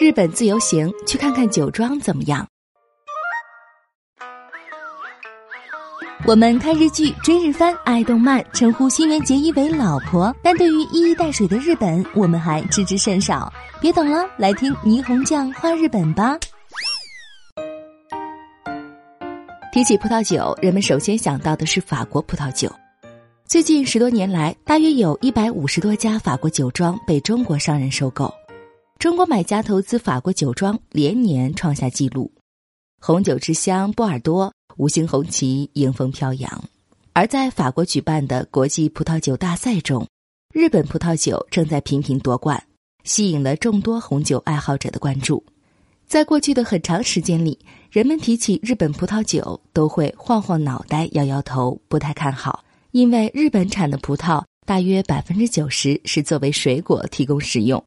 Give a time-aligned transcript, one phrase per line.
[0.00, 2.44] 日本自由行，去看看酒庄怎么样？
[6.26, 13.52] 我们看日剧、追日番、爱动漫，称呼新垣结衣为老婆，但对于一衣带水的日本，我们还知之甚少。
[13.80, 16.36] 别等了，来听霓虹酱画日本吧。
[19.72, 22.68] 提起葡萄酒，人们首先想到的是法国葡萄酒。
[23.46, 28.32] 最近十多年来，大约有一百五十多家法国酒庄被中国商人收购，
[29.04, 32.32] 中国买家投资法国酒庄连年创下纪录。
[33.02, 34.50] 红酒之乡波尔多。
[34.78, 36.64] 五星红旗迎风飘扬，
[37.12, 40.08] 而在法国举办的国际葡萄酒大赛中，
[40.54, 42.64] 日本葡萄酒正在频频夺冠，
[43.04, 45.44] 吸引了众多红酒爱好者的关注。
[46.06, 47.58] 在过去的很长时间里，
[47.90, 57.84] 人们提起日本葡萄酒都会晃晃脑袋、摇摇头，不太看好，因为日本产的葡萄大约百分之九十是作为水果提供食用，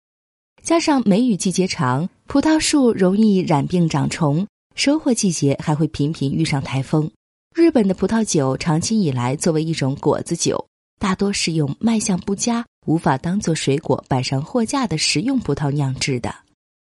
[0.67, 4.45] 加上梅雨季节长，葡萄树容易染病长虫。
[4.75, 7.09] 收获季节还会频频遇上台风。
[7.55, 10.67] 日本的葡萄酒长期以来作为一种果子酒，
[10.99, 16.35] 大多是用卖相不佳、无法当做水果摆上货架的食用葡萄酿制的。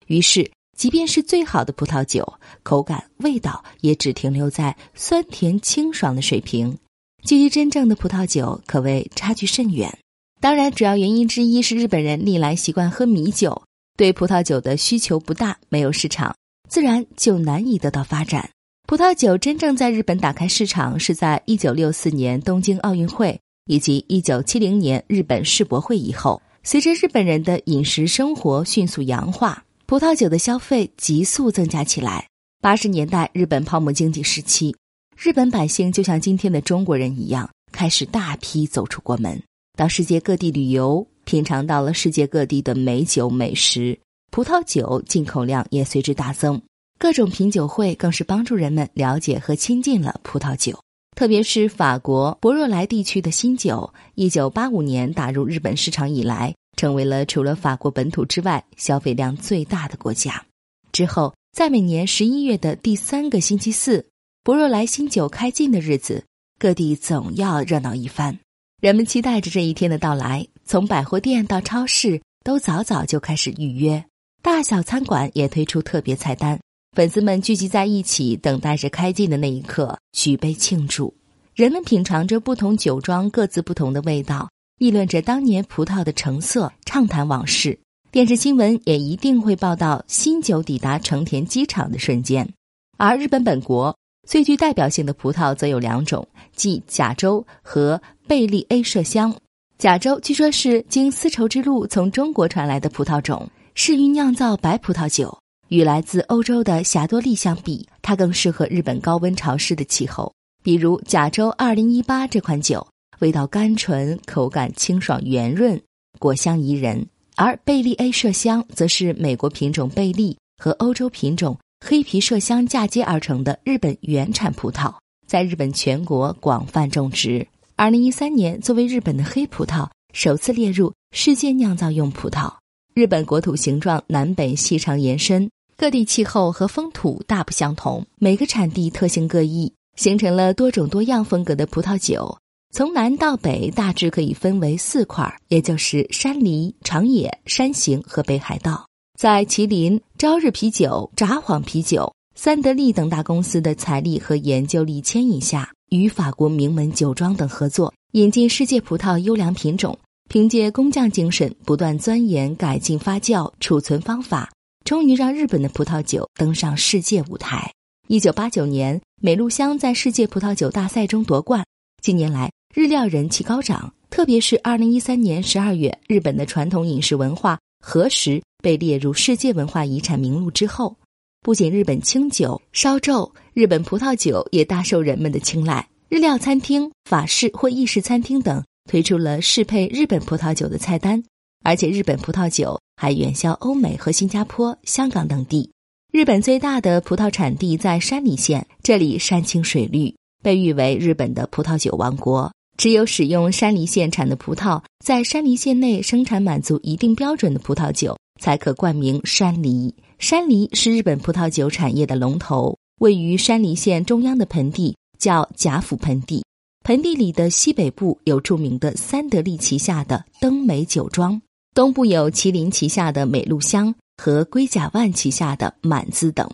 [0.09, 6.77] 于是，即便是最好的葡萄酒，口感、味道也只停留在酸甜清爽的水平，
[7.25, 9.99] 距离真正的葡萄酒可谓差距甚远。
[10.39, 13.63] 当然，主要原因之一是日本人历来习惯喝米酒，
[14.01, 16.35] 对葡萄酒的需求不大，没有市场。
[16.71, 18.49] 自然就难以得到发展。
[18.89, 26.41] 葡萄酒真正在日本打开市场，是在一九六四年东京奥运会以及一九七零年日本世博会以后。
[26.63, 32.27] 随着日本人的饮食生活迅速洋化，葡萄酒的消费急速增加起来。
[32.63, 34.75] 八十年代日本泡沫经济时期，
[35.15, 39.43] 日本百姓就像今天的中国人一样，开始大批走出国门，
[39.77, 43.97] 到世界各地旅游，品尝到了世界各地的美酒美食。
[44.33, 46.61] 葡萄酒进口量也随之大增，
[46.99, 50.77] 各种品酒会更是帮助人们了解和亲近了葡萄酒。
[51.15, 60.45] 特别是法国博若莱地区的新酒，一九八五年打入日本市场以来，成为了除了法国本土之外消费量最大的国家。
[60.91, 64.05] 之后，在每年十一月的第三个星期四，
[64.43, 66.25] 博若莱新酒开进的日子，
[66.59, 68.37] 各地总要热闹一番，
[68.81, 70.49] 人们期待着这一天的到来。
[70.71, 74.05] 从百货店到超市，都早早就开始预约。
[74.41, 76.61] 大小餐馆也推出特别菜单，
[76.93, 81.13] 粉丝们聚集在一起，等待着开季的那一刻举杯庆祝。
[81.57, 84.49] 人们品尝着不同酒庄各自不同的味道，
[84.79, 87.77] 议论着当年葡萄的成色，畅谈往事。
[88.13, 92.49] 电视新闻也一定会报道新酒抵达成田机场的瞬间。
[92.97, 99.35] 而日本本国最具代表性的葡萄则有两种，即甲州和贝利 A 麝香。
[99.81, 103.49] 甲州据说是经丝绸之路从中国传来的葡萄种。
[103.75, 105.35] 适于酿造白葡萄酒，
[105.69, 110.31] 与来自欧洲的霞多丽相比，它更适合日本高温潮湿的气候。
[110.63, 112.87] 比如甲州二零一八这款酒，
[113.21, 115.81] 味道甘醇，口感清爽圆润，
[116.19, 117.07] 果香宜人。
[117.37, 124.93] 而贝利 A 麝香则是美国品种贝利和欧洲品种黑皮麝香嫁接而成的日本原产葡萄，
[125.27, 127.49] 在日本全国广泛种植。
[127.81, 132.53] 二零一三年，作为日本的黑葡萄首次列入世界酿造用葡萄。
[132.93, 142.37] 日本国土形状南北细长延伸，各地气候和风土大不相同，每个产地特性各异，形成了多种多样风格的葡萄酒。
[142.71, 148.87] 从南到北大致可以分为四块，也就是山梨、长野、山形和北海道。
[149.19, 159.99] 在麒麟、朝日啤酒、札幌啤酒、三得利等大公司的财力和研究力牵引下，与法国名门酒庄等合作，引进世界葡萄优良品种。
[160.29, 164.49] 凭借工匠精神，不断钻研改进发酵、储存方法，
[164.85, 167.73] 终于让日本的葡萄酒登上世界舞台。
[168.07, 171.67] 一九八九年，美露香在世界葡萄酒大赛中夺冠。
[172.01, 180.97] 近年来，日料人气高涨，特别是二零一三年十二月，日本的传统饮食文化和食被列入世界文化遗产名录之后，
[181.43, 185.89] 不仅日本清酒、烧酎，日本葡萄酒也大受人们的青睐。
[186.11, 188.63] 日料餐厅、法式或意式餐厅等。
[188.89, 191.23] 推出了适配日本葡萄酒的菜单，
[191.63, 195.71] 而且日本葡萄酒还远销欧美和新加坡、香港等地。
[196.13, 200.13] 日本最大的葡萄产地在山梨县，这里山清水绿，
[200.43, 202.53] 被誉为日本的葡萄酒王国。
[202.77, 209.95] 只有使用山梨县产的葡萄，在山梨县内生产满足一定标准的葡萄酒，才可冠名山梨。
[210.21, 216.45] 山梨是日本葡萄酒产业的龙头，位于山梨县中央的盆地叫甲府盆地。
[216.85, 221.41] 盆地里的西北部有著名的三得利旗下的登美酒庄，
[221.75, 226.47] 东部有麒麟旗下的美露香和龟甲万旗下的满滋等。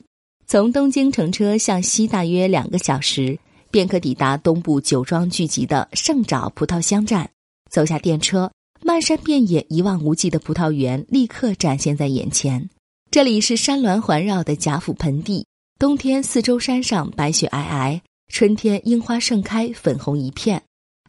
[0.47, 3.37] 从东京乘车向西大约两个小时，
[3.73, 7.29] 便可抵达东部酒庄聚集的圣沼葡萄香站。
[7.69, 8.49] 走下电车，
[8.85, 12.71] 漫山遍野、一望无际的葡萄园立刻展现在眼前。
[13.11, 15.47] 这里是山峦环绕的贾府盆地，
[15.79, 20.63] 冬天四周山上白雪皑皑，春天樱花盛开，粉红一片。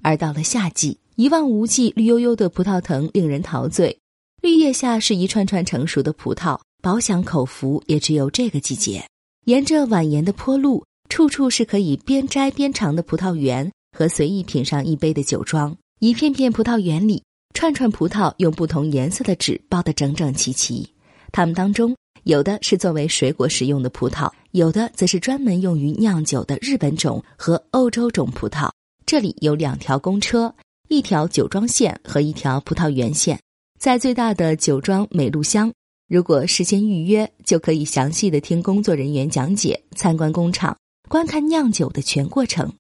[0.04, 4.00] 而到了夏季，一望无际、绿油油的葡萄藤令人陶醉，
[4.42, 9.04] 绿叶下是一串串成熟的葡萄，饱享口福也只有这个季节。
[9.46, 15.76] 沿着蜿蜒的坡路，处处是可以边摘边尝的葡萄园和随意品上一杯的酒庄。
[16.00, 17.24] 一片片葡萄园里，
[17.54, 20.88] 串串葡萄用不同颜色的纸包得整整齐齐。
[21.32, 28.70] 它们当中，有的是作为水果食用的葡萄，有的则是专门用于酿酒的日本种和欧洲种葡萄。
[29.06, 30.54] 这里有两条公车，
[30.90, 33.40] 一条酒庄线和一条葡萄园线，
[33.80, 35.72] 在最大的酒庄美露乡。
[36.10, 40.78] 如果事先预约，就可以详细的听工作人员讲解、参观工厂、
[41.10, 42.72] 观看酿酒的全过程。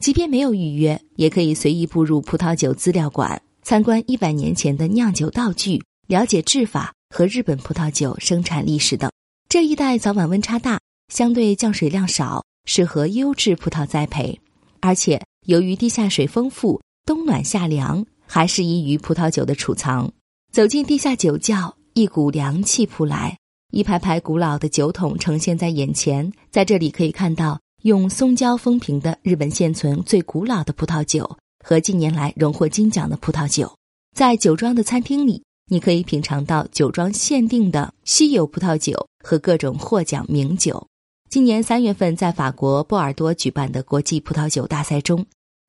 [0.00, 9.10] 即便没有预约，也可以随意步入葡萄酒资料馆，参观一百年前的酿酒道具，了解制法和日本葡萄酒生产历史等。
[9.48, 10.80] 这一带早晚温差大，
[11.12, 14.40] 相对降水量少，适合优质葡萄栽培。
[14.80, 20.10] 而且由于地下水丰富，冬暖夏凉，还适宜于葡萄酒的储藏。
[20.50, 21.76] 走进地下酒窖。
[21.94, 23.36] 一股凉气扑来，
[23.70, 26.32] 一排排古老的酒桶呈现在眼前。
[26.50, 33.70] 在这里可以看到用松胶封瓶的日本现存最古老的葡萄酒和近年来荣获金奖的葡萄酒。
[34.16, 40.86] 在酒庄的餐厅里，你可以品尝到酒庄限定的稀有葡萄酒和各种获奖名酒。
[41.30, 45.24] 今年三月份在法国波尔多举办的国际葡萄酒大赛中。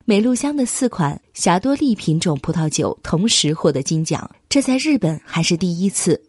[0.06, 6.22] 美露香的四款霞多丽品种葡萄酒同时获得金奖，这在日本还是第一次。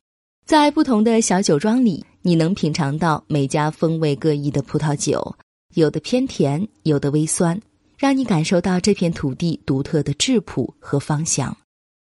[0.46, 5.36] 在不同的小酒庄里，你能品尝到每家风味各异的葡萄酒，
[5.74, 7.60] 有的偏甜，有的微酸，
[7.98, 11.58] 让你感受到这片土地独特的质朴和芳香，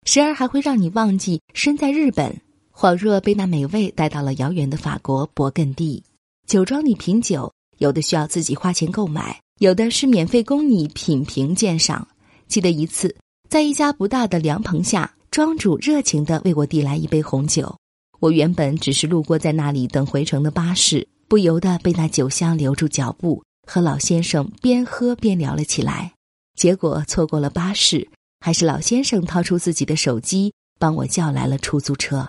[0.04, 2.42] 时而还会让你忘记身在日本，
[2.74, 6.04] 恍若被那美味带到了遥远的法国勃艮第。
[6.48, 9.40] 酒庄里品酒，有的需要自己花钱购买。
[9.60, 12.08] 有的是免费供你品评鉴赏。
[12.48, 13.16] 记得一次，
[13.48, 17.78] 在一家不大的凉棚下，庄主热情地为我递来一杯红酒。
[18.20, 26.12] 我原本只是路过在那里等回程的巴士，不由得被那酒香留住脚步，和老先生边喝边聊了起来。
[26.58, 28.10] 结果错过了巴士，
[28.42, 32.28] 还是老先生掏出自己的手机帮我叫来了出租车。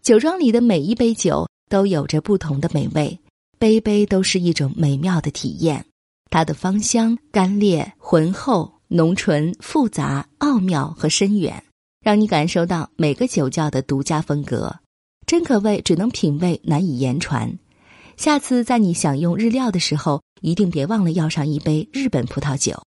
[0.00, 3.18] 酒庄里的每一杯酒都有着不同的美味，
[3.58, 5.84] 杯杯都是一种美妙的体验。
[6.30, 11.64] 它的芳香、干裂、浑厚、浓醇、复杂、奥妙和深远，
[12.00, 14.74] 让你感受到每个酒窖的独家风格，
[15.26, 17.58] 真可谓只能品味难以言传。
[18.16, 22.82] 下次在你享用日料的时候，一定别忘了要上一杯日本葡萄酒，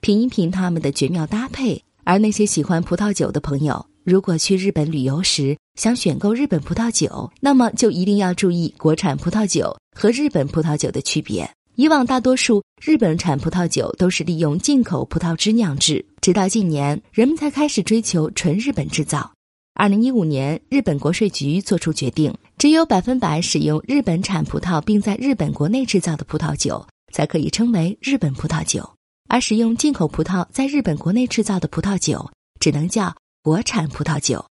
[0.00, 1.82] 品一品它们的绝妙搭配。
[2.06, 11.50] 而那些喜欢葡萄酒的朋友，如果去日本旅游时想选购日本葡萄酒，那么就一定要注意国产葡萄酒和日本葡萄酒的区别。
[11.74, 19.32] 以往大多数日本产葡萄酒都是利用进口葡萄汁酿制，直到近年，人们才开始追求纯日本制造。
[19.74, 28.88] 二零一五年，日本国税局作出决定，只有百分百使用日本产葡萄并在日本国内制造的葡萄酒才可以称为日本葡萄酒，
[29.28, 32.30] 而使用进口葡萄在日本国内制造的葡萄酒
[32.60, 34.44] 只能叫国产葡萄酒。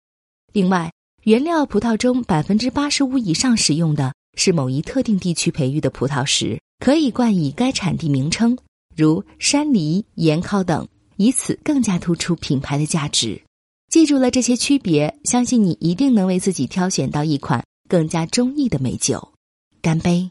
[0.53, 0.93] 另外，
[1.25, 6.61] 原料葡萄中百分之八十五以上使用的是某一特定地区培育的葡萄时。
[6.81, 8.59] 可以冠以该产地名称，
[8.95, 13.41] 如山梨、盐烤等，以此更加突出品牌的价值。
[13.89, 19.33] 记住了这些区别，相信你一定能为自己挑选到一款更加中意的美酒。
[19.81, 20.31] 干杯！